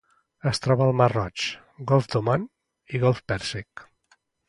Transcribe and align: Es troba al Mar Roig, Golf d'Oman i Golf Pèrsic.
Es 0.51 0.61
troba 0.65 0.83
al 0.91 0.95
Mar 1.01 1.07
Roig, 1.13 1.45
Golf 1.93 2.09
d'Oman 2.15 2.49
i 2.97 3.03
Golf 3.07 3.25
Pèrsic. 3.33 3.89